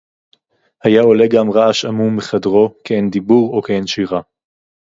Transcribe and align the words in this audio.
הָיָה 0.83 1.01
עוֹלֶה 1.07 1.27
גַם 1.35 1.51
רַעַשׁ 1.55 1.85
עָמוּם 1.85 2.15
מֵחֶדְרוֹ, 2.17 2.73
כְּעֵין 2.83 3.09
דִּבּוּר 3.09 3.53
אוֹ 3.55 3.61
כְּעֵין 3.61 3.87
שִׁירָה 3.87 4.21